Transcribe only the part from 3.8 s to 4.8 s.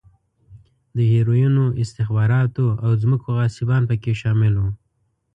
په کې شامل و.